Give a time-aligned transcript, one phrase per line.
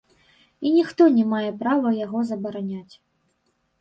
[0.69, 2.95] І ніхто не мае права яго забараняць.